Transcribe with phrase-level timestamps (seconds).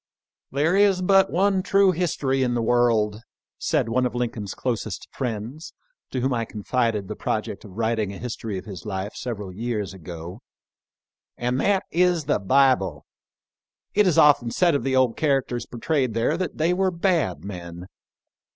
[0.51, 3.21] "There is but one true history in the world,"
[3.59, 5.73] said one of Lincoln's closest friends
[6.09, 9.53] to whom I con fided the project of writing a history of his life several
[9.53, 10.41] years ago,
[11.37, 13.05] "and that is the Bible.
[13.93, 17.85] It is often said of the old characters portrayed there that they were bad men.